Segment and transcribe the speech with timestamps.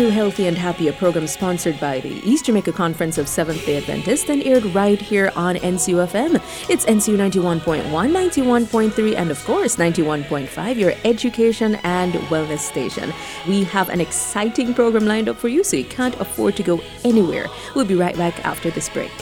[0.00, 3.76] To Healthy and Happy, a program sponsored by the East Jamaica Conference of Seventh day
[3.76, 6.36] Adventists and aired right here on NCUFM.
[6.70, 13.12] It's NCU 91.1, 91.3, and of course 91.5, your education and wellness station.
[13.46, 16.80] We have an exciting program lined up for you, so you can't afford to go
[17.04, 17.48] anywhere.
[17.76, 19.12] We'll be right back after this break.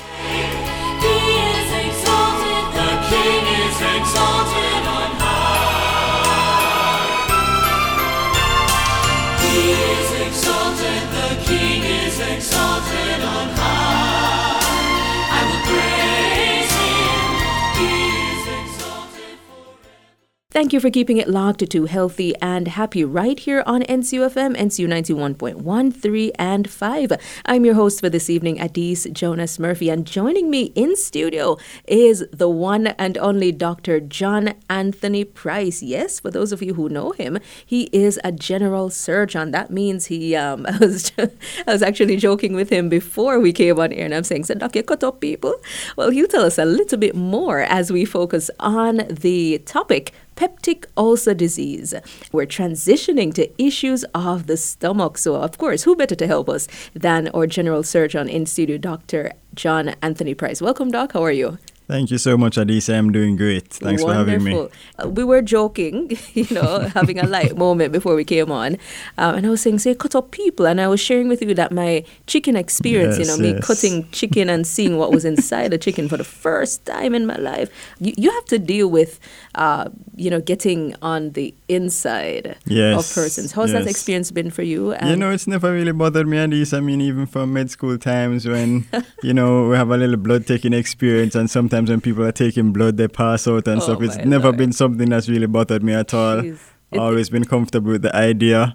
[20.59, 24.89] Thank you for keeping it locked to Healthy and Happy right here on NCUFM, NCU
[24.89, 27.13] 91.1, 3, and 5.
[27.47, 32.27] I'm your host for this evening, Adisa Jonas Murphy, and joining me in studio is
[32.33, 34.01] the one and only Dr.
[34.01, 35.81] John Anthony Pryce.
[35.81, 39.53] Yes, for those of you who know him, he is a general surgeon.
[39.53, 43.79] That means he, um, I, was, I was actually joking with him before we came
[43.79, 45.55] on air, and I'm saying, so you cut up people?
[45.95, 50.87] Well, he'll tell us a little bit more as we focus on the topic peptic
[50.97, 51.93] ulcer disease.
[52.31, 55.19] We're transitioning to issues of the stomach.
[55.19, 59.33] So, of course, who better to help us than our general surgeon in studio, Dr.
[59.55, 60.63] John Anthony Pryce.
[60.63, 61.13] Welcome, Doc.
[61.15, 61.59] How are you?
[61.89, 62.99] Thank you so much, Adisa.
[62.99, 63.69] I'm doing great.
[63.69, 64.53] Thanks for having me.
[64.53, 64.79] Wonderful.
[65.03, 68.77] Uh, we were joking, you know, having a light moment before we came on.
[69.17, 70.67] Um, and I was saying, say, cut up people.
[70.67, 74.07] And I was sharing with you that my chicken experience, you Yes, know, me cutting
[74.11, 77.71] chicken and seeing what was inside the chicken for the first time in my life.
[78.01, 79.19] You, you have to deal with,
[79.55, 83.53] uh, you know, getting on the inside Yes, of persons.
[83.53, 84.95] How's that experience been for you?
[85.07, 86.77] you know, it's never really bothered me, Adisa.
[86.77, 88.85] I mean, even from med school times when,
[89.23, 92.73] you know, we have a little blood taking experience, and sometimes when people are taking
[92.73, 94.03] blood, they pass out and Oh, stuff.
[94.03, 94.57] It's never Lord.
[94.57, 96.39] been something that's really bothered me at all.
[96.43, 96.59] Jeez.
[96.97, 98.75] Always been comfortable with the idea,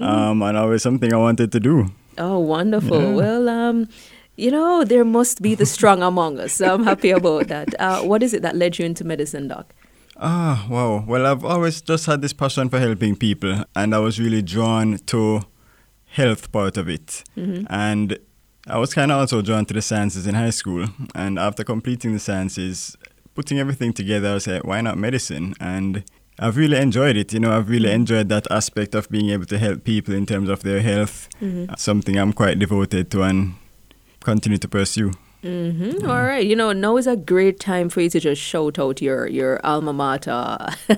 [0.00, 1.86] um, and always something I wanted to do.
[2.18, 3.00] Oh, wonderful.
[3.00, 3.14] Yeah.
[3.14, 3.88] Well, um,
[4.36, 6.54] you know, there must be the strong among us.
[6.54, 7.68] So I'm happy about that.
[7.80, 9.72] Uh, what is it that led you into medicine, Doc?
[10.16, 11.04] Ah, wow.
[11.06, 14.98] Well, I've always just had this passion for helping people, and I was really drawn
[15.06, 15.42] to
[16.06, 17.22] health part of it.
[17.36, 18.18] And
[18.66, 20.86] I was kind of also drawn to the sciences in high school.
[21.14, 22.96] And after completing the sciences,
[23.34, 25.54] putting everything together, I like, why not medicine?
[25.60, 26.04] And
[26.38, 27.32] I've really enjoyed it.
[27.32, 27.96] You know, I've really mm-hmm.
[27.96, 31.28] enjoyed that aspect of being able to help people in terms of their health.
[31.40, 31.72] Mm-hmm.
[31.72, 33.54] Uh, something I'm quite devoted to and
[34.20, 35.12] continue to pursue.
[35.42, 36.08] Mm-hmm.
[36.08, 36.46] All right.
[36.46, 39.64] You know, now is a great time for you to just shout out your, your
[39.66, 40.68] alma mater.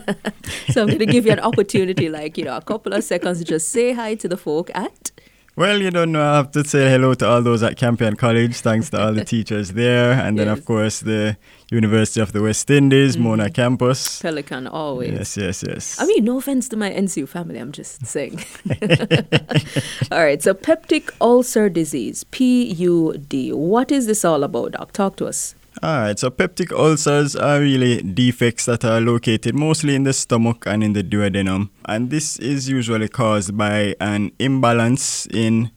[0.69, 3.39] so I'm going to give you an opportunity, like, you know, a couple of seconds
[3.39, 5.11] to just say hi to the folk at.
[5.57, 6.21] Well, you don't know.
[6.21, 8.57] I have to say hello to all those at Campion College.
[8.57, 10.13] Thanks to all the teachers there.
[10.13, 11.37] And then, of course, the
[11.71, 13.53] University of the West Indies, Mona mm-hmm.
[13.53, 14.21] campus.
[14.21, 15.13] Pelican, always.
[15.13, 16.01] Yes, yes, yes.
[16.01, 18.45] I mean, no offense to my NCU family, I'm just saying.
[20.11, 23.55] all right, so peptic ulcer disease, PUD.
[23.55, 24.91] What is this all about, Doc?
[24.91, 25.55] Talk to us.
[25.83, 30.65] All right, so peptic ulcers are really defects that are located mostly in the stomach
[30.67, 31.71] and in the duodenum.
[31.87, 35.71] And this is usually caused by an imbalance in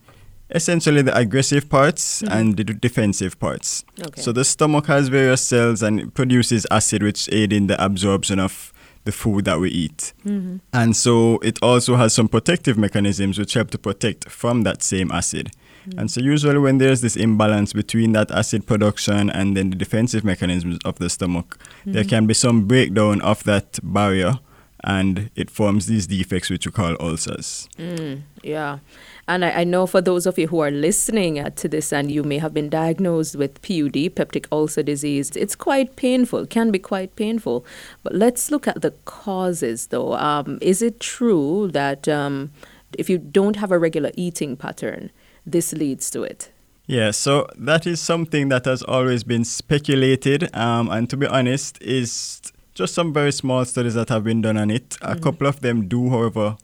[0.50, 2.34] essentially the aggressive parts mm-hmm.
[2.34, 3.84] and the defensive parts.
[4.00, 4.22] Okay.
[4.22, 8.40] So the stomach has various cells and it produces acid which aid in the absorption
[8.40, 8.72] of
[9.04, 10.14] the food that we eat.
[10.26, 10.58] Mm-hmm.
[10.74, 15.12] And so it also has some protective mechanisms which help to protect from that same
[15.12, 15.52] acid.
[15.98, 20.24] And so usually when there's this imbalance between that acid production and then the defensive
[20.24, 24.40] mechanisms of the stomach, there can be some breakdown of that barrier
[24.84, 27.68] and it forms these defects which we call ulcers.
[27.78, 28.80] Mm, yeah.
[29.28, 32.12] And I, I know for those of you who are listening uh, to this and
[32.12, 36.80] you may have been diagnosed with PUD, peptic ulcer disease, it's quite painful, can be
[36.80, 37.66] quite painful.
[38.04, 40.14] But let's look at the causes though.
[40.14, 42.52] Um, is it true that um,
[42.98, 45.12] if you don't have a regular eating pattern,
[45.48, 46.52] this leads to it?
[46.86, 51.82] Yeah, so that is something that has always been speculated, um, and to be honest,
[51.82, 52.42] is
[52.74, 54.98] just some very small studies that have been done on it.
[55.02, 56.56] A couple of them do, however,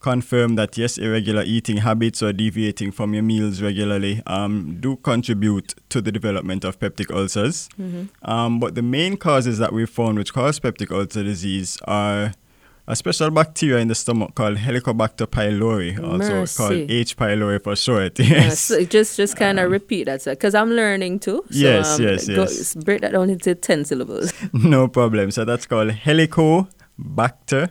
[0.00, 5.74] confirm that yes, irregular eating habits or deviating from your meals regularly um, do contribute
[5.90, 7.68] to the development of peptic ulcers.
[8.22, 12.32] Um, but the main causes that we've found which cause peptic ulcer disease are
[12.88, 16.56] a special bacteria in the stomach called Helicobacter pylori, also Mercy.
[16.56, 17.16] called H.
[17.16, 18.18] pylori for short.
[18.18, 18.60] Yes.
[18.60, 21.44] so just just kind of repeat that, because I'm learning too.
[21.50, 22.74] So, Yes, um, yes, go- yes.
[22.74, 24.32] break that down into 10 syllables.
[24.52, 25.30] no problem.
[25.30, 27.70] So that's called Helicobacter.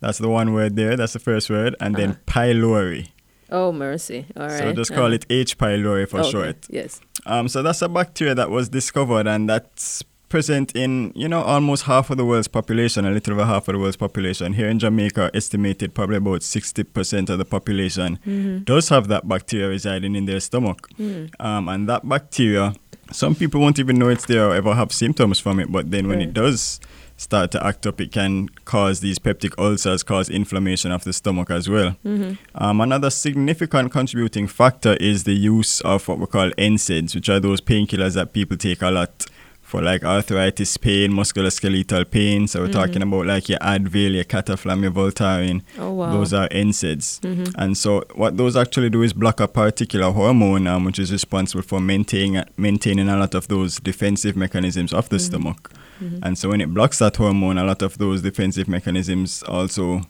[0.00, 0.96] That's the one word there.
[0.96, 1.76] That's the first word.
[1.80, 3.08] And then pylori.
[3.50, 4.26] Oh, mercy.
[4.36, 4.58] All right.
[4.58, 5.58] So just call Uh, it H.
[5.58, 6.66] pylori for okay, short.
[6.68, 7.00] Yes.
[7.26, 10.02] Um, so that's a bacteria that was discovered and that's
[10.36, 13.74] present in, you know, almost half of the world's population, a little over half of
[13.74, 14.54] the world's population.
[14.54, 18.18] Here in Jamaica, estimated probably about 60% of the population
[18.64, 20.88] does have that bacteria residing in their stomach.
[21.38, 22.72] Um, and that bacteria,
[23.10, 26.08] some people won't even know it's there or ever have symptoms from it, but then
[26.08, 26.28] when Right.
[26.28, 26.80] it does
[27.18, 31.50] start to act up, it can cause these peptic ulcers, cause inflammation of the stomach
[31.50, 31.94] as well.
[32.54, 37.38] Um, another significant contributing factor is the use of what we call NSAIDs, which are
[37.38, 39.26] those painkillers that people take a lot
[39.72, 42.46] for like arthritis pain, musculoskeletal pain.
[42.46, 42.74] So we're mm-hmm.
[42.74, 45.62] talking about like your Advil, your Cataflam, your Voltaren.
[45.78, 46.12] Oh, wow.
[46.12, 47.20] Those are NSAIDs.
[47.20, 47.58] Mm-hmm.
[47.58, 51.62] And so what those actually do is block a particular hormone, um, which is responsible
[51.62, 55.24] for maintaining maintaining a lot of those defensive mechanisms of the mm-hmm.
[55.24, 55.72] stomach.
[56.22, 60.02] And so when it blocks that hormone, a lot of those defensive mechanisms also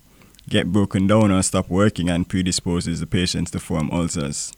[0.53, 4.53] get broken down or stop working and predisposes the patients to form ulcers.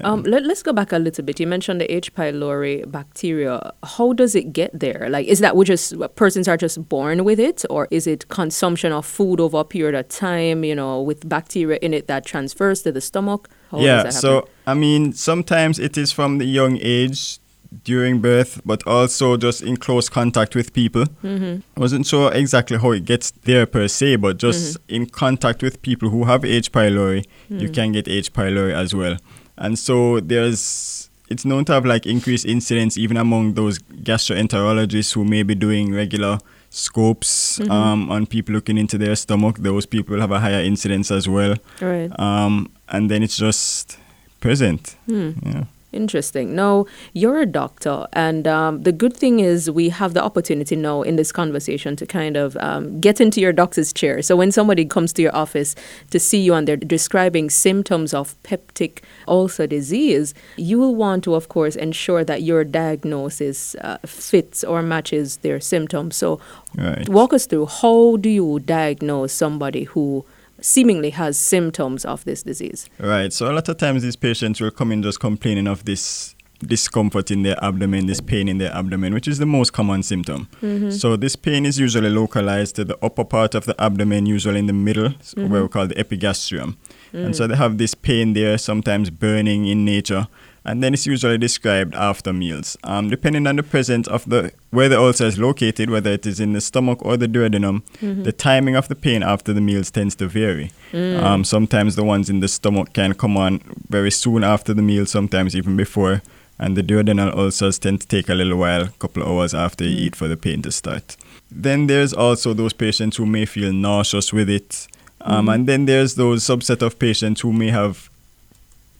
[0.00, 1.38] Um, let, us go back a little bit.
[1.38, 2.14] You mentioned the H.
[2.14, 3.72] pylori bacteria.
[3.84, 5.08] How does it get there?
[5.10, 8.92] Like, is that we just persons are just born with it, or is it consumption
[8.92, 10.64] of food over a period of time?
[10.64, 13.50] You know, with bacteria in it that transfers to the stomach.
[13.70, 14.48] How yeah, does that so?
[14.66, 17.38] I mean, sometimes it is from the young age
[17.82, 21.04] during birth, but also just in close contact with people.
[21.22, 21.80] Mm-hmm.
[21.80, 26.10] Wasn't sure exactly how it gets there per se, but just in contact with people
[26.10, 26.70] who have H.
[26.70, 28.32] pylori, you can get H.
[28.32, 29.16] pylori as well.
[29.56, 35.24] And so there's it's known to have like increased incidence even among those gastroenterologists who
[35.24, 36.38] may be doing regular
[36.70, 39.58] scopes um, on people looking into their stomach.
[39.58, 41.54] Those people have a higher incidence as well.
[41.80, 42.10] Right.
[42.18, 43.96] Um, and then it's just
[44.40, 44.96] present.
[45.06, 45.64] Yeah.
[45.94, 46.54] Interesting.
[46.54, 51.02] Now, you're a doctor, and um, the good thing is we have the opportunity now
[51.02, 54.20] in this conversation to kind of um, get into your doctor's chair.
[54.22, 55.74] So, when somebody comes to your office
[56.10, 61.34] to see you and they're describing symptoms of peptic ulcer disease, you will want to,
[61.34, 66.16] of course, ensure that your diagnosis uh, fits or matches their symptoms.
[66.16, 66.40] So,
[66.76, 67.08] Right.
[67.08, 70.24] walk us through how do you diagnose somebody who
[70.60, 72.88] seemingly has symptoms of this disease?
[72.98, 73.32] Right.
[73.32, 77.30] So a lot of times these patients will come in just complaining of this discomfort
[77.30, 80.48] in their abdomen, this pain in their abdomen, which is the most common symptom.
[80.62, 80.90] Mm-hmm.
[80.90, 84.66] So this pain is usually localized to the upper part of the abdomen, usually in
[84.66, 86.76] the middle, s- where we call the epigastrium.
[87.12, 87.36] And mm.
[87.36, 90.26] so they have this pain there, sometimes burning in nature.
[90.66, 92.76] And then it's usually described after meals.
[92.84, 96.40] Um, depending on the presence of the where the ulcer is located, whether it is
[96.40, 97.82] in the stomach or the duodenum,
[98.24, 100.72] the timing of the pain after the meals tends to vary.
[100.92, 105.04] Um, sometimes the ones in the stomach can come on very soon after the meal,
[105.06, 106.22] sometimes even before.
[106.58, 109.84] And the duodenal ulcers tend to take a little while, a couple of hours after
[109.84, 111.16] you eat for the pain to start.
[111.50, 114.86] Then there's also those patients who may feel nauseous with it.
[115.20, 118.08] Um, And then there's those subset of patients who may have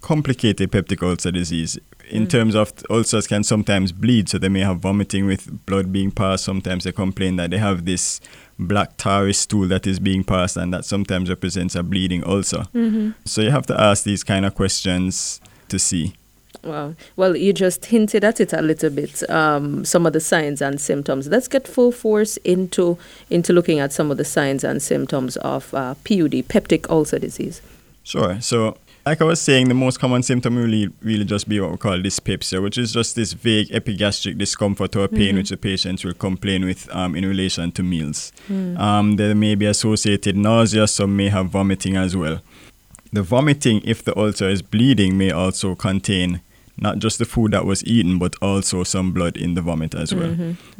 [0.04, 1.78] complicated peptic ulcer disease.
[2.10, 6.10] In terms of ulcers can sometimes bleed, so they may have vomiting with blood being
[6.10, 6.44] passed.
[6.44, 8.20] Sometimes they complain that they have this
[8.58, 12.66] black tarry stool that is being passed, and that sometimes represents a bleeding ulcer.
[13.24, 16.12] So you have to ask these kind of questions to see.
[16.62, 16.94] Wow.
[17.16, 19.28] Well, you just hinted at it a little bit.
[19.30, 21.28] Um, some of the signs and symptoms.
[21.28, 22.98] Let's get full force into
[23.30, 27.62] into looking at some of the signs and symptoms of uh, PUD, peptic ulcer disease.
[28.02, 28.38] Sure.
[28.40, 31.76] So, like I was saying, the most common symptom really, really just be what we
[31.76, 36.14] call dyspepsia, which is just this vague epigastric discomfort or pain which the patients will
[36.14, 38.32] complain with um, in relation to meals.
[38.78, 42.40] Um, there may be associated nausea, some may have vomiting as well.
[43.12, 46.40] The vomiting, if the ulcer is bleeding, may also contain
[46.76, 50.12] not just the food that was eaten, but also some blood in the vomit as
[50.14, 50.34] well.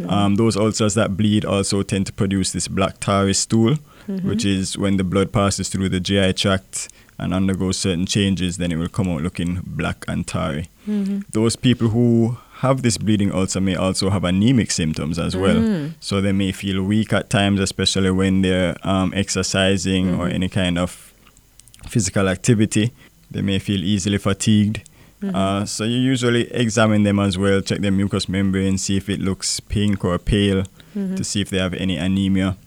[0.08, 3.76] Um, those ulcers that bleed also tend to produce this black tarry stool,
[4.06, 8.72] which is when the blood passes through the GI tract and undergo certain changes, then
[8.72, 10.68] it will come out looking black and tarry.
[10.88, 11.20] Mm-hmm.
[11.32, 15.56] Those people who have this bleeding ulcer may also have anemic symptoms as well.
[15.56, 15.92] Mm-hmm.
[16.00, 20.34] So they may feel weak at times, especially when they're um, exercising or mm-hmm.
[20.34, 21.12] any kind of
[21.86, 22.92] physical activity.
[23.30, 24.82] They may feel easily fatigued.
[25.32, 29.20] Uh, so you usually examine them as well, check their mucous membrane, see if it
[29.20, 32.58] looks pink or pale, to see if they have any anemia.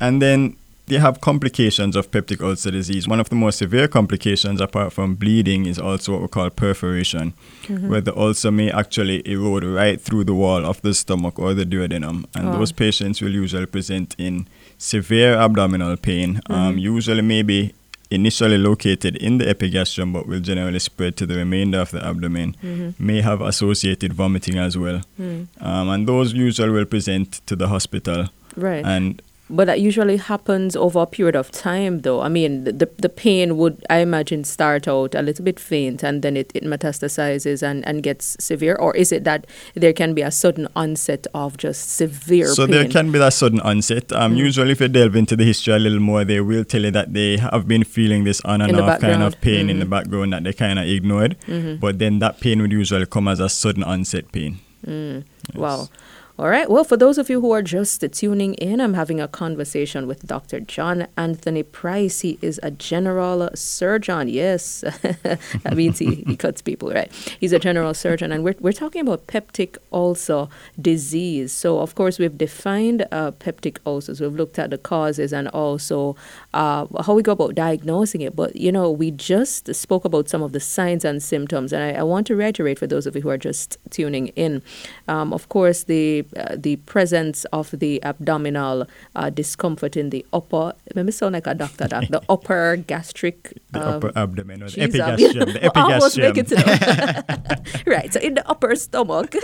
[0.00, 0.56] And then
[0.86, 3.08] they have complications of peptic ulcer disease.
[3.08, 7.32] One of the more severe complications, apart from bleeding, is also what we call perforation,
[7.68, 11.64] where the ulcer may actually erode right through the wall of the stomach or the
[11.64, 12.26] duodenum.
[12.34, 12.58] And Wow.
[12.58, 17.72] those patients will usually present in severe abdominal pain, um, usually maybe
[18.10, 22.54] initially located in the epigastrium but will generally spread to the remainder of the abdomen,
[22.98, 25.00] may have associated vomiting as well.
[25.18, 28.84] Um, and those usually will present to the hospital Right.
[28.84, 29.20] and
[29.50, 32.22] But that usually happens over a period of time, though.
[32.22, 36.22] I mean, the the pain would, I imagine, start out a little bit faint and
[36.22, 38.74] then it, it metastasizes and, and gets severe.
[38.76, 42.70] Or is it that there can be a sudden onset of just severe So pain?
[42.72, 44.10] there can be that sudden onset.
[44.12, 44.38] Um, Mm.
[44.38, 47.12] Usually, if you delve into the history a little more, they will tell you that
[47.12, 49.90] they have been feeling this on and off kind of pain in the Mhm.
[49.90, 51.36] background that they kind of ignored.
[51.46, 51.78] Mhm.
[51.80, 54.58] But then that pain would usually come as a sudden onset pain.
[54.86, 55.24] Mm.
[55.54, 55.88] Wow.
[56.36, 56.68] All right.
[56.68, 60.26] Well, for those of you who are just tuning in, I'm having a conversation with
[60.26, 60.58] Dr.
[60.58, 62.22] John Anthony Pryce.
[62.22, 64.26] He is a general surgeon.
[64.26, 67.12] Yes, that means he, he cuts people, right?
[67.38, 70.48] He's a general surgeon, and we're, we're talking about peptic ulcer
[70.80, 71.52] disease.
[71.52, 74.20] So, of course, we've defined uh, peptic ulcers.
[74.20, 76.16] We've looked at the causes and also
[76.52, 78.34] uh, how we go about diagnosing it.
[78.34, 82.00] But, you know, we just spoke about some of the signs and symptoms, and I,
[82.00, 84.62] I want to reiterate for those of you who are just tuning in.
[85.06, 90.72] Um, of course, the uh, the presence of the abdominal uh, discomfort in the upper.
[90.94, 91.88] Let me sound like a doctor.
[91.88, 93.58] Doc, the upper gastric.
[93.74, 95.52] The um, upper abdomen or the epigastrium.
[95.52, 97.24] The Almost make it epigastrium.
[97.24, 98.12] to right.
[98.12, 99.34] So in the upper stomach,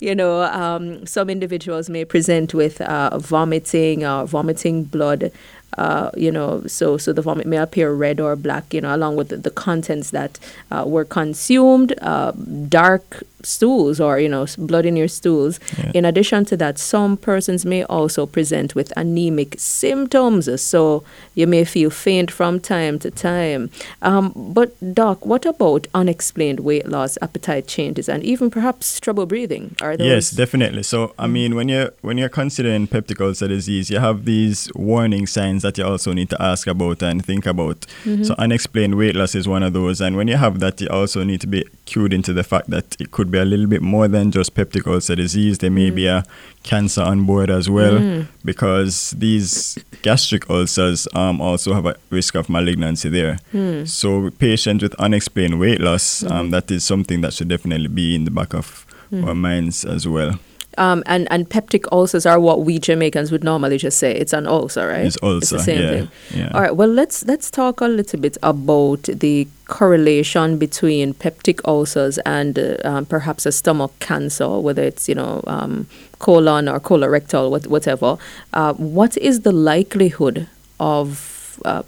[0.00, 5.32] you know, um, some individuals may present with uh, vomiting, uh, vomiting blood.
[5.76, 8.72] Uh, you know, so so the vomit may appear red or black.
[8.72, 10.38] You know, along with the, the contents that
[10.70, 12.30] uh, were consumed, uh,
[12.68, 15.60] dark stools or you know blood in your stools.
[15.78, 15.92] Yeah.
[15.94, 20.48] In addition to that, some persons may also present with anemic symptoms.
[20.60, 23.70] So you may feel faint from time to time.
[24.02, 29.76] Um, but doc, what about unexplained weight loss, appetite changes, and even perhaps trouble breathing?
[29.80, 30.06] Are those?
[30.06, 30.82] Yes, definitely.
[30.82, 35.26] So I mean, when you're when you're considering peptic ulcer disease, you have these warning
[35.26, 37.86] signs that you also need to ask about and think about.
[38.24, 41.24] So unexplained weight loss is one of those, and when you have that, you also
[41.24, 44.08] need to be cued into the fact that it could be a little bit more
[44.08, 45.58] than just peptic ulcer disease.
[45.58, 45.94] There may mm.
[45.94, 46.24] be a
[46.62, 48.26] cancer on board as well, mm.
[48.44, 53.38] because these gastric ulcers um, also have a risk of malignancy there.
[53.52, 53.86] Mm.
[53.88, 56.50] So patients with unexplained weight loss, um, mm-hmm.
[56.50, 58.86] that is something that should definitely be in the back of
[59.22, 60.40] our minds as well.
[60.78, 64.12] Um, and, and peptic ulcers are what we Jamaicans would normally just say.
[64.12, 65.06] It's an ulcer, right?
[65.06, 66.08] It's ulcer, the same yeah, thing.
[66.34, 66.50] yeah.
[66.54, 66.76] All right.
[66.76, 72.76] Well, let's let's talk a little bit about the correlation between peptic ulcers and uh,
[72.84, 75.86] um, perhaps a stomach cancer, whether it's you know um,
[76.18, 78.18] colon or colorectal, what, whatever.
[78.52, 80.48] Uh, what is the likelihood
[80.80, 81.82] of uh,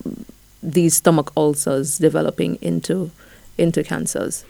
[0.62, 3.11] these stomach ulcers developing into
[3.59, 4.45] into cancers?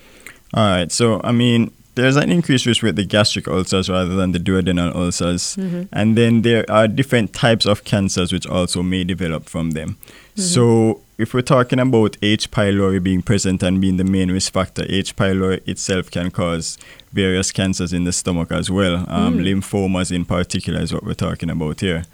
[0.54, 0.90] All right.
[0.90, 4.94] So, I mean, there's an increased risk with the gastric ulcers rather than the duodenal
[4.94, 5.56] ulcers.
[5.92, 9.96] And then there are different types of cancers which also may develop from them.
[10.36, 12.50] So, if we're talking about H.
[12.50, 15.16] pylori being present and being the main risk factor, H.
[15.16, 16.76] pylori itself can cause
[17.10, 19.06] various cancers in the stomach as well.
[19.08, 22.04] Um, Lymphomas, in particular, is what we're talking about here.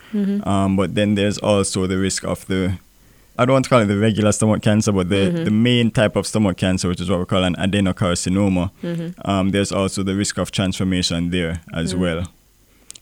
[0.47, 2.79] Um, but then there's also the risk of the
[3.39, 5.45] I don't want to call it the regular stomach cancer, but the, mm-hmm.
[5.45, 9.31] the main type of stomach cancer, which is what we call an adenocarcinoma, mm-hmm.
[9.31, 12.03] um, there's also the risk of transformation there as mm-hmm.
[12.03, 12.29] well.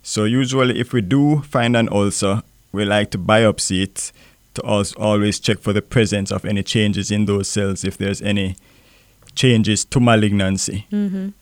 [0.03, 4.13] So usually, if we do find an ulcer, we like to biopsy it
[4.55, 4.63] to
[4.97, 8.57] always check for the presence of any changes in those cells, if there's any
[9.35, 10.87] changes to malignancy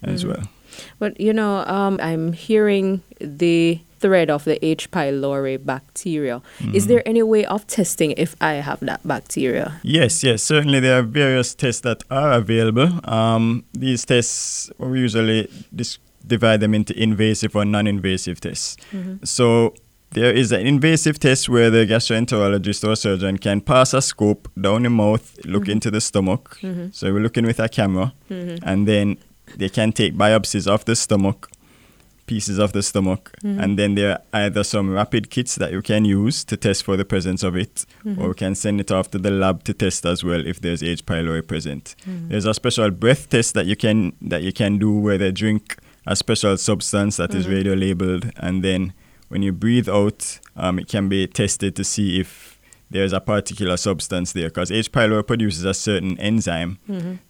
[0.02, 0.48] as well.
[0.98, 4.90] But you know, um, I'm hearing the thread of the H.
[4.90, 6.42] pylori bacteria.
[6.60, 6.88] Is mm-hmm.
[6.88, 9.80] there any way of testing if I have that bacteria?
[9.82, 12.88] Yes, yes, certainly there are various tests that are available.
[13.04, 18.76] Um, these tests, we usually dis- divide them into invasive or non invasive tests.
[18.92, 19.24] Mm-hmm.
[19.24, 19.74] So
[20.10, 24.84] there is an invasive test where the gastroenterologist or surgeon can pass a scope down
[24.84, 25.72] the mouth, look mm-hmm.
[25.72, 26.58] into the stomach.
[26.92, 29.18] So we're looking with a camera, and then
[29.56, 31.50] they can take biopsies of the stomach
[32.28, 33.60] pieces of the stomach, mm-hmm.
[33.60, 36.96] and then there are either some rapid kits that you can use to test for
[36.96, 38.20] the presence of it, mm-hmm.
[38.20, 40.82] or you can send it off to the lab to test as well if there's
[40.82, 41.04] H.
[41.04, 41.96] pylori present.
[42.06, 42.28] Mm-hmm.
[42.28, 45.78] There's a special breath test that you can that you can do where they drink
[46.06, 48.92] a special substance that is radio labeled, and then
[49.28, 52.58] when you breathe out, um, it can be tested to see if
[52.90, 54.90] there's a particular substance there because H.
[54.90, 56.78] pylori produces a certain enzyme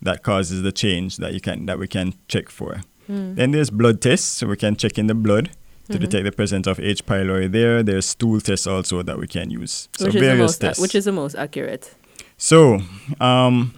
[0.03, 2.81] that causes the change that you can that we can check for.
[3.09, 5.51] Then there's blood tests, so we can check in the blood
[5.91, 7.07] to detect the presence of H.
[7.07, 7.83] pylori there.
[7.83, 9.89] There's stool tests also that we can use.
[9.97, 10.83] So which various most tests.
[10.83, 11.95] which is the most accurate?
[12.37, 12.81] so,
[13.21, 13.75] um,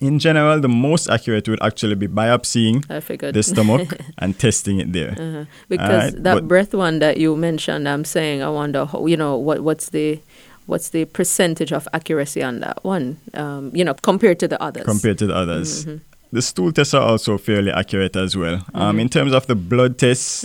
[0.00, 2.84] in general, the most accurate would actually be biopsying
[3.32, 5.12] the stomach and testing it there.
[5.12, 5.44] Uh-huh.
[5.68, 9.36] Because Alright, that breath one that you mentioned, I'm saying I wonder how you know
[9.36, 10.20] what what's the
[10.66, 13.18] what's the percentage of accuracy on that one?
[13.34, 14.84] Um, you know, compared to the others.
[14.84, 15.86] compared to the others.
[15.86, 15.96] Mm-hmm.
[16.36, 18.58] The stool tests are also fairly accurate as well.
[18.74, 20.44] Um, in terms of the blood tests,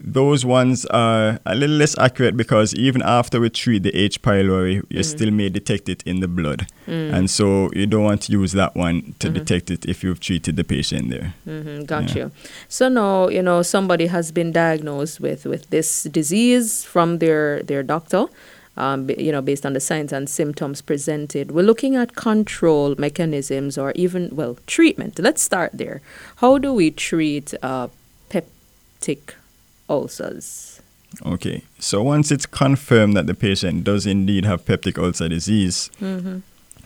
[0.00, 4.22] those ones are a little less accurate because even after we treat the H.
[4.22, 5.04] pylori, you Mm.
[5.04, 6.66] still may detect it in the blood.
[6.86, 10.56] And so you don't want to use that one to detect it if you've treated
[10.56, 11.28] the patient there.
[11.46, 12.16] Mm-hmm, got Yeah.
[12.18, 12.30] you.
[12.68, 17.82] So now you know somebody has been diagnosed with with this disease from their their
[17.94, 18.24] doctor.
[18.76, 22.96] Um, b- you know, based on the signs and symptoms presented, we're looking at control
[22.98, 25.18] mechanisms or even well treatment.
[25.18, 26.00] Let's start there.
[26.36, 27.88] How do we treat uh,
[28.30, 29.34] peptic
[29.88, 30.80] ulcers?
[31.24, 35.88] Okay, so once it's confirmed that the patient does indeed have peptic ulcer disease,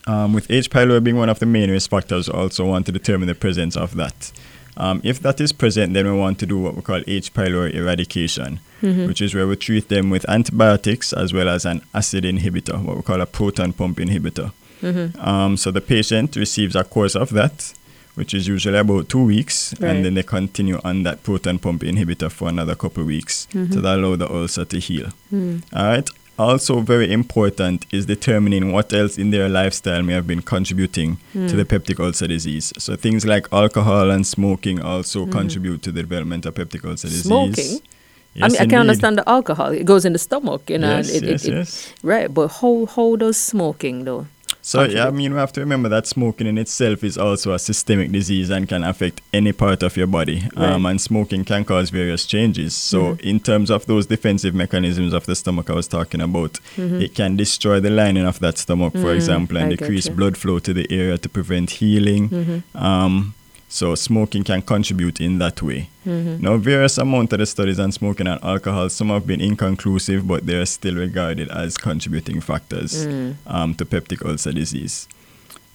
[0.06, 0.70] um, with H.
[0.70, 3.76] pylori being one of the main risk factors, we also want to determine the presence
[3.76, 4.32] of that.
[4.78, 7.34] Um, if that is present, then we want to do what we call H.
[7.34, 12.24] pylori eradication, which is where we treat them with antibiotics as well as an acid
[12.24, 14.52] inhibitor, what we call a proton pump inhibitor.
[15.18, 17.72] Um, so the patient receives a course of that,
[18.14, 19.90] which is usually about two weeks, Right.
[19.96, 23.78] and then they continue on that proton pump inhibitor for another couple of weeks to
[23.80, 25.08] allow the ulcer to heal.
[25.32, 26.08] All right.
[26.38, 31.56] Also, very important is determining what else in their lifestyle may have been contributing to
[31.56, 32.72] the peptic ulcer disease.
[32.78, 35.32] So things like alcohol and smoking also mm-hmm.
[35.32, 37.24] contribute to the development of peptic ulcer disease.
[37.24, 37.80] Smoking?
[38.36, 38.76] I Yes, mean, I can indeed.
[38.76, 40.96] understand the alcohol; it goes in the stomach, you know.
[40.98, 41.92] Yes, it, yes, it, it, yes.
[42.04, 44.26] Right, but how how does smoking though?
[44.70, 47.58] So yeah, I mean we have to remember that smoking in itself is also a
[47.58, 50.38] systemic disease and can affect any part of your body.
[50.56, 50.72] Um, Right.
[50.74, 50.86] Mm-hmm.
[50.90, 52.74] and smoking can cause various changes.
[52.74, 57.14] So in terms of those defensive mechanisms of the stomach I was talking about, it
[57.14, 59.84] can destroy the lining of that stomach, for example, and Mm-hmm.
[59.84, 62.28] I decrease blood flow to the area to prevent healing.
[62.28, 62.76] Mm-hmm.
[62.88, 63.34] Um,
[63.70, 65.88] so smoking can contribute in that way.
[66.06, 66.42] Mm-hmm.
[66.42, 70.46] Now, various amount of the studies on smoking and alcohol, some have been inconclusive, but
[70.46, 73.34] they are still regarded as contributing factors Mm.
[73.46, 75.06] um, to peptic ulcer disease.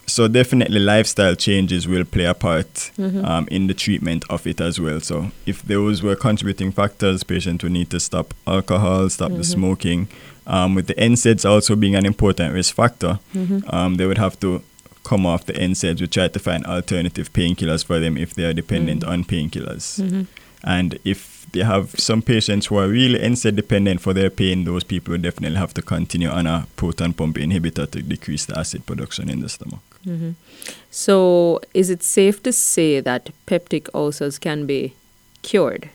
[0.06, 3.24] So definitely lifestyle changes will play a part Mm-hmm.
[3.26, 5.00] um, in the treatment of it as well.
[5.00, 9.38] So if those were contributing factors, patient will need to stop alcohol, stop Mm-hmm.
[9.38, 10.08] the smoking.
[10.46, 13.60] Um, with the NSAIDs also being an important risk factor, Mm-hmm.
[13.74, 14.62] um, they would have to
[15.04, 16.02] come off the NSAIDs.
[16.02, 19.12] We try to find alternative painkillers for them if they are dependent Mm-hmm.
[19.12, 20.26] on painkillers.
[20.66, 24.86] And if they have some patients who are really NSAID dependent for their pain, those
[24.86, 28.86] people will definitely have to continue on a proton pump inhibitor to decrease the acid
[28.86, 29.82] production in the stomach.
[30.90, 34.94] So, is it safe to say that peptic ulcers can be
[35.42, 35.90] cured?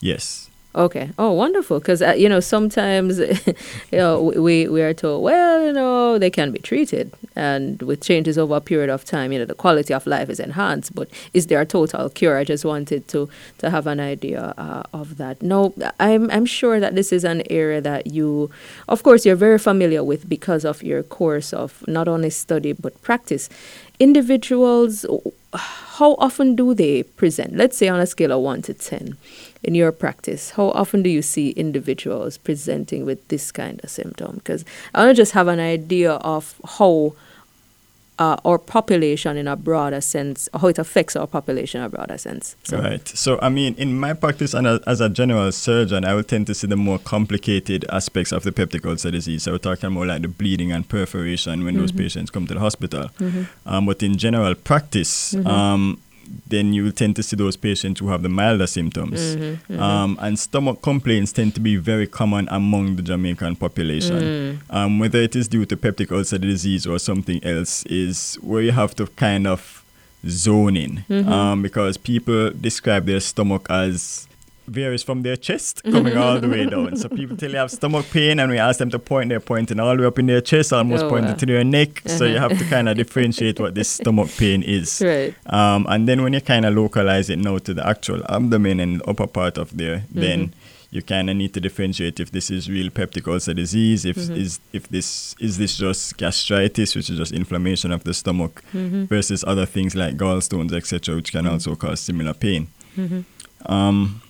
[0.00, 0.47] Yes.
[0.74, 1.10] Okay.
[1.18, 1.78] Oh, wonderful.
[1.78, 3.18] Because uh, you know sometimes,
[3.90, 8.02] you know, we we are told, well, you know, they can be treated, and with
[8.02, 10.94] changes over a period of time, you know, the quality of life is enhanced.
[10.94, 12.36] But is there a total cure?
[12.36, 15.40] I just wanted to to have an idea uh, of that.
[15.42, 18.50] No, I'm I'm sure that this is an area that you,
[18.88, 23.00] of course, you're very familiar with because of your course of not only study but
[23.02, 23.48] practice.
[23.98, 25.04] Individuals,
[25.54, 27.56] how often do they present?
[27.56, 29.16] Let's say on a scale of one to ten
[29.62, 34.36] in your practice, how often do you see individuals presenting with this kind of symptom?
[34.36, 37.14] Because I want to just have an idea of how
[38.18, 42.18] uh, our population in a broader sense, how it affects our population in a broader
[42.18, 42.56] sense.
[42.64, 43.06] So, Right.
[43.08, 46.46] So, I mean, in my practice and a, as a general surgeon, I will tend
[46.48, 49.44] to see the more complicated aspects of the peptic ulcer disease.
[49.44, 52.60] So, we're talking more like the bleeding and perforation when those patients come to the
[52.60, 53.10] hospital.
[53.66, 56.00] Um, but in general practice, um,
[56.46, 59.36] then you will tend to see those patients who have the milder symptoms.
[59.78, 64.60] Um, and stomach complaints tend to be very common among the Jamaican population.
[64.70, 68.72] Um, whether it is due to peptic ulcer disease or something else, is where you
[68.72, 69.84] have to kind of
[70.26, 74.26] zone in um, because people describe their stomach as
[74.68, 76.96] varies from their chest coming all the way down.
[76.96, 79.80] So people tell you have stomach pain, and we ask them to point, they're pointing
[79.80, 81.36] all the way up in their chest, almost Oh, pointing wow.
[81.36, 82.02] to their neck.
[82.06, 82.48] So you uh-huh.
[82.48, 85.02] have to kind of differentiate what this stomach pain is.
[85.08, 85.34] Right.
[85.46, 89.00] Um, and then when you kind of localize it now to the actual abdomen and
[89.08, 90.20] upper part of there, mm-hmm.
[90.20, 90.54] then
[90.90, 94.34] you kind of need to differentiate if this is real peptic ulcer disease, if mm-hmm.
[94.34, 99.04] is if this is this just gastritis, which is just inflammation of the stomach, mm-hmm.
[99.04, 102.68] versus other things like gallstones, etc., which can also cause similar pain.
[103.66, 104.22] Um,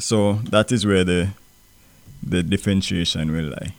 [0.00, 1.28] so that is where the
[2.22, 3.74] the differentiation will lie.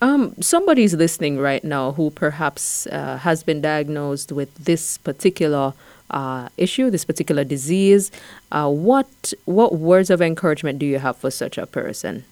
[0.00, 5.74] Um, somebody's listening right now who perhaps uh, has been diagnosed with this particular
[6.10, 8.10] uh, issue, this particular disease.
[8.50, 12.24] Uh, what what words of encouragement do you have for such a person?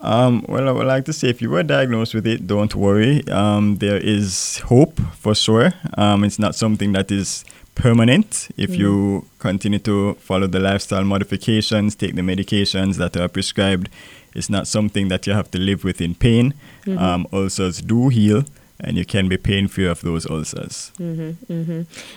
[0.00, 3.26] Um, well, I would like to say if you were diagnosed with it, don't worry.
[3.28, 5.72] Um, there is hope for sure.
[5.96, 7.44] Um, it's not something that is
[7.78, 8.48] permanent.
[8.56, 13.88] If you continue to follow the lifestyle modifications, take the medications that are prescribed,
[14.34, 16.54] it's not something that you have to live with in pain.
[16.86, 18.42] Um, ulcers do heal.
[18.80, 20.92] and you can be pain free of those ulcers.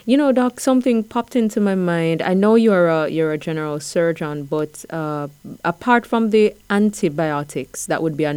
[0.05, 2.21] You know, Doc, something popped into my mind.
[2.21, 5.27] I know you're a you're a general surgeon, but uh,
[5.65, 8.33] apart from the antibiotics, that would be a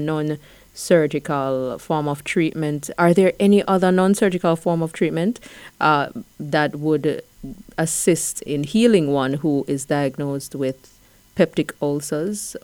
[0.74, 2.90] non-surgical form of treatment.
[2.98, 5.40] Are there any other non-surgical form of treatment
[5.80, 6.08] uh,
[6.40, 7.22] that would
[7.78, 10.98] assist in healing one who is diagnosed with
[11.36, 12.56] peptic ulcers?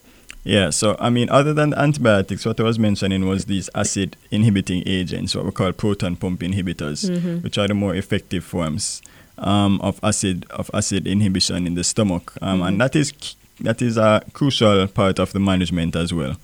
[0.43, 4.83] Yeah, so I mean, other than antibiotics, what I was mentioning was these acid inhibiting
[4.87, 7.11] agents, what we call proton pump inhibitors,
[7.43, 9.03] which are the more effective forms
[9.37, 13.13] um, of acid of acid inhibition in the stomach, um, and that is
[13.61, 16.37] that is a crucial part of the management as well.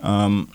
[0.00, 0.50] Um,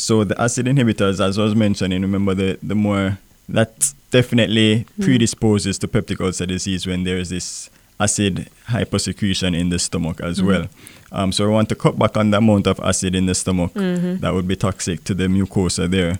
[0.00, 5.02] so the acid inhibitors, as I was mentioning, remember the the more that definitely hmm.
[5.02, 10.38] predisposes to peptic ulcer disease when there is this acid hypersecretion in the stomach as
[10.38, 10.46] hmm.
[10.46, 10.66] well.
[11.12, 13.74] Um, so we want to cut back on the amount of acid in the stomach
[13.74, 14.18] mm-hmm.
[14.18, 16.18] that would be toxic to the mucosa there.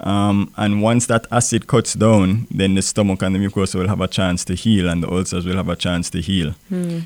[0.00, 4.00] Um, and once that acid cuts down, then the stomach and the mucosa will have
[4.00, 6.54] a chance to heal, and the ulcers will have a chance to heal.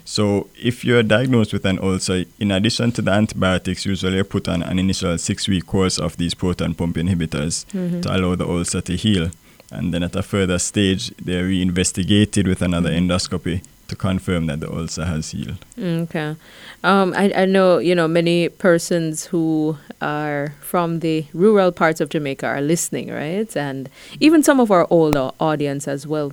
[0.04, 4.48] So, if you're diagnosed with an ulcer, in addition to the antibiotics, usually you put
[4.48, 7.66] on an initial six-week course of these proton pump inhibitors
[8.02, 9.30] to allow the ulcer to heal.
[9.70, 14.70] And then at a further stage, they're reinvestigated with another endoscopy to confirm that the
[14.70, 15.64] ulcer has healed.
[15.78, 16.36] Okay.
[16.84, 22.10] Um, I, I know, you know, many persons who are from the rural parts of
[22.10, 23.54] Jamaica are listening, right?
[23.56, 23.88] And
[24.20, 26.32] even some of our older audience as well.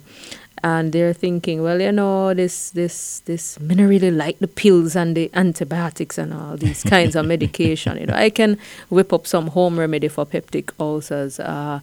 [0.63, 4.95] And they're thinking, well, you know, this, this, this, me not really like the pills
[4.95, 7.97] and the antibiotics and all these kinds of medication.
[7.97, 8.57] You know, I can
[8.89, 11.39] whip up some home remedy for peptic ulcers.
[11.39, 11.79] Uh,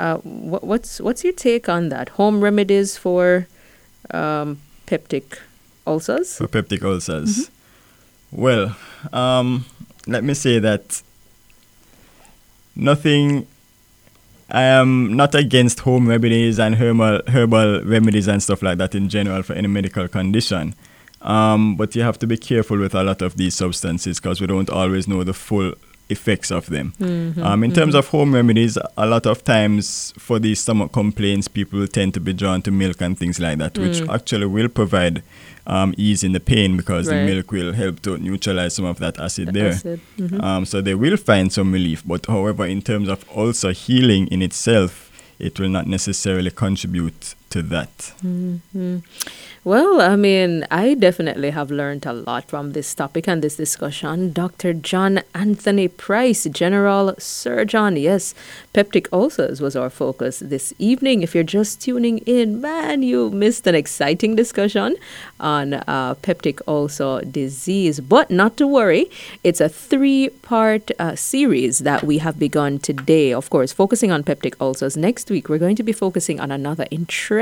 [0.00, 2.08] uh, what, what's, what's your take on that?
[2.10, 3.46] Home remedies for
[4.10, 4.58] um,
[4.92, 5.38] peptic
[5.86, 6.36] ulcers?
[6.36, 7.50] for peptic ulcers?
[8.30, 8.76] Well,
[9.12, 9.64] um,
[10.06, 11.02] let me say that
[12.76, 13.46] nothing.
[14.50, 19.08] I am not against home remedies and herbal herbal remedies and stuff like that in
[19.08, 20.74] general for any medical condition.
[21.22, 24.46] Um, but you have to be careful with a lot of these substances because we
[24.46, 25.74] don't always know the full
[26.12, 26.92] effects of them.
[27.48, 31.86] Um, in terms of home remedies, a lot of times for these stomach complaints, people
[31.86, 35.22] tend to be drawn to milk and things like that, which actually will provide
[35.66, 37.26] um, ease in the pain because Right.
[37.26, 39.68] the milk will help to neutralize some of that acid The there.
[39.70, 40.42] acid, mhm.
[40.42, 42.02] Um, so they will find some relief.
[42.04, 47.62] But however, in terms of also healing in itself, it will not necessarily contribute to
[47.62, 48.12] that.
[49.64, 54.32] Well, I mean, I definitely have learned a lot from this topic and this discussion.
[54.32, 54.72] Dr.
[54.72, 57.96] John Anthony Pryce, General Surgeon.
[57.96, 58.34] Yes,
[58.74, 61.22] peptic ulcers was our focus this evening.
[61.22, 64.96] If you're just tuning in, man, you missed an exciting discussion
[65.38, 68.00] on uh, peptic ulcer disease.
[68.00, 69.06] But not to worry,
[69.44, 73.32] it's a three part uh, series that we have begun today.
[73.32, 74.96] Of course, focusing on peptic ulcers.
[74.96, 77.41] Next week, we're going to be focusing on another interesting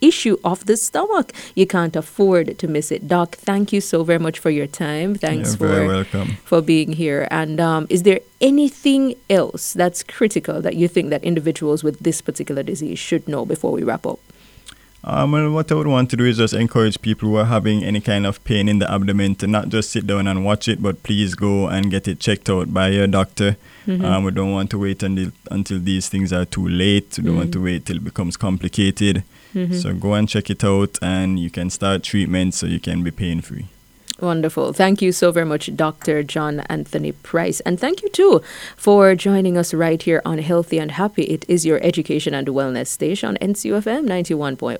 [0.00, 1.32] issue of the stomach.
[1.54, 3.08] You can't afford to miss it.
[3.08, 5.14] Doc, thank you so very much for your time.
[5.14, 6.28] Thanks You're for welcome.
[6.44, 7.28] for being here.
[7.30, 12.20] And um, is there anything else that's critical that you think that individuals with this
[12.20, 14.20] particular disease should know before we wrap up?
[15.06, 17.84] Um, well, what I would want to do is just encourage people who are having
[17.84, 20.80] any kind of pain in the abdomen to not just sit down and watch it,
[20.80, 23.56] but please go and get it checked out by your doctor.
[23.86, 27.18] Um, we don't want to wait until until these things are too late.
[27.18, 29.22] We don't want to wait till it becomes complicated.
[29.82, 33.10] So go and check it out, and you can start treatment so you can be
[33.10, 33.66] pain free.
[34.20, 34.72] Wonderful.
[34.72, 36.22] Thank you so very much, Dr.
[36.22, 37.58] John Anthony Pryce.
[37.60, 38.42] And thank you too
[38.76, 41.24] for joining us right here on Healthy and Happy.
[41.24, 44.78] It is your education and wellness station, NCUFM 91.1,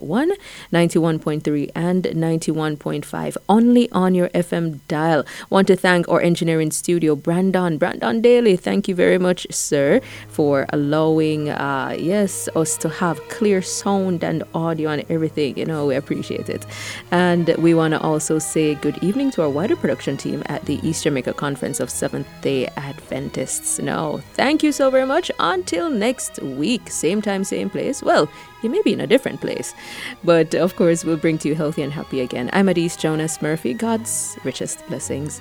[0.72, 5.24] 91.3, and 91.5, only on your FM dial.
[5.50, 8.56] Want to thank our engineering studio, Brandon, Brandon Daly.
[8.56, 14.44] Thank you very much, sir, for allowing, uh, yes, us to have clear sound and
[14.54, 15.58] audio and everything.
[15.58, 16.64] You know, we appreciate it.
[17.10, 20.80] And we want to also say good evening to our wider production team at the
[20.86, 23.78] East Jamaica Conference of Seventh day Adventists.
[23.78, 25.30] No, thank you so very much.
[25.38, 28.02] Until next week, same time, same place.
[28.02, 28.28] Well,
[28.62, 29.74] you may be in a different place.
[30.22, 32.50] But of course, we'll bring to you healthy and happy again.
[32.52, 33.74] I'm Adisa Jonas Murphy.
[33.74, 35.40] God's richest blessings.